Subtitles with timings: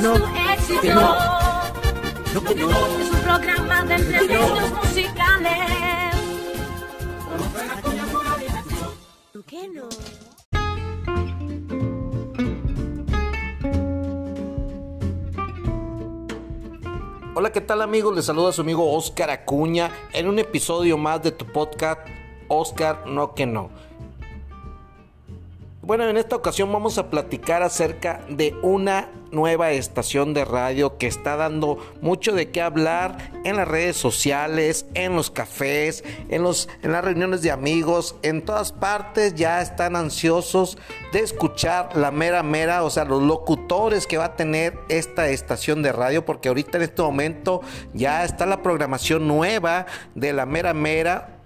[0.00, 1.16] premios tu éxito.
[3.00, 6.14] Es un programa de entrevistas musicales.
[9.32, 9.88] ¿Por qué no?
[17.34, 18.14] Hola, ¿qué tal amigos?
[18.14, 22.00] Les saluda su amigo Oscar Acuña en un episodio más de tu podcast
[22.48, 23.70] Oscar No que No.
[25.80, 31.06] Bueno, en esta ocasión vamos a platicar acerca de una nueva estación de radio que
[31.06, 36.68] está dando mucho de qué hablar en las redes sociales, en los cafés, en, los,
[36.82, 40.78] en las reuniones de amigos, en todas partes ya están ansiosos
[41.12, 45.82] de escuchar la mera mera, o sea, los locutores que va a tener esta estación
[45.82, 50.74] de radio, porque ahorita en este momento ya está la programación nueva de la mera
[50.74, 51.41] mera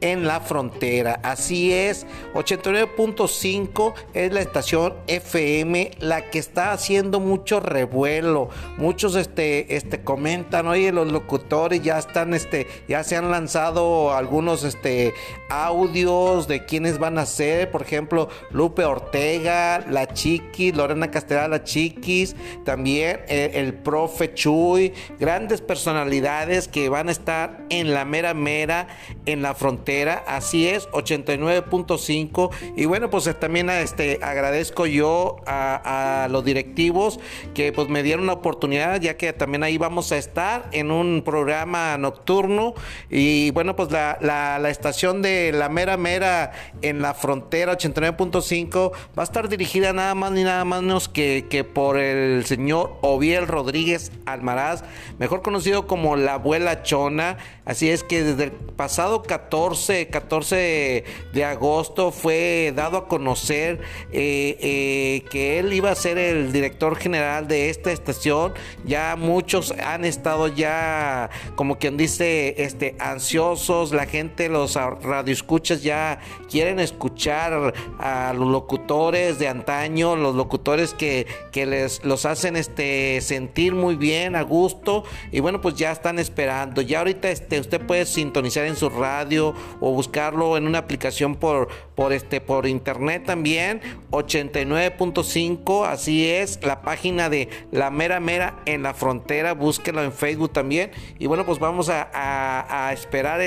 [0.00, 1.20] en la frontera.
[1.22, 8.48] Así es, 89.5 es la estación FM la que está haciendo mucho revuelo.
[8.78, 14.64] Muchos este este comentan, "Oye, los locutores ya están este ya se han lanzado algunos
[14.64, 15.12] este
[15.50, 21.64] audios de quienes van a ser, por ejemplo, Lupe Ortega, La Chiquis, Lorena Castellá, La
[21.64, 28.34] Chiquis, también el, el profe Chuy, grandes personalidades que van a estar en la mera
[28.34, 28.86] mera
[29.26, 29.89] en la frontera
[30.26, 32.50] así es, 89.5.
[32.76, 37.18] Y bueno, pues también este, agradezco yo a, los directivos
[37.54, 41.22] que pues me dieron la oportunidad, ya que también ahí vamos a estar en un
[41.24, 42.74] programa nocturno.
[43.10, 46.52] Y bueno, pues la, la estación de la mera mera
[46.82, 51.64] en la frontera 89.5 va a estar dirigida nada más ni nada menos que, que
[51.64, 54.84] por el señor Oviel Rodríguez Almaraz,
[55.18, 57.38] mejor conocido como la abuela Chona.
[57.64, 59.79] Así es que desde el pasado 14
[60.10, 63.80] 14, de agosto fue dado a conocer
[64.12, 68.52] eh, eh, que él iba a ser el director general de esta estación.
[68.84, 73.92] Ya muchos han estado ya, como quien dice, este, ansiosos.
[73.92, 81.26] La gente, los radioescuchas ya quieren escuchar a los locutores de antaño, los locutores que,
[81.52, 85.04] que les los hacen este, sentir muy bien, a gusto.
[85.32, 86.82] Y bueno, pues ya están esperando.
[86.82, 91.68] Ya ahorita este, usted puede sintonizar en su radio o buscarlo en una aplicación por,
[91.94, 93.80] por, este, por internet también.
[94.10, 99.54] 89.5, así es, la página de La Mera Mera en la Frontera.
[99.54, 100.90] Búsquelo en Facebook también.
[101.18, 103.40] Y bueno, pues vamos a, a, esperar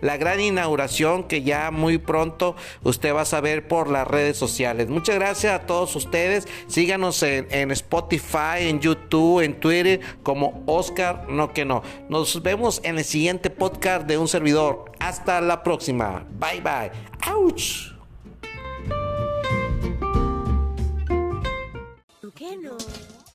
[0.00, 4.88] la gran inauguración que ya muy pronto usted va a saber por las redes sociales.
[4.88, 6.48] Muchas gracias a todos ustedes.
[6.66, 11.82] Síganos en, en Spotify, en YouTube, en Twitter como Oscar No que no.
[12.08, 14.86] Nos vemos en el siguiente podcast de un servidor.
[14.98, 15.67] Hasta la próxima.
[16.38, 16.90] Bye bye.
[17.26, 17.92] Ouch.